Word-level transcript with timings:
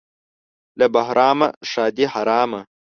له 0.79 0.85
بهرامه 0.95 1.47
ښادي 1.69 2.05
حرامه. 2.13 2.61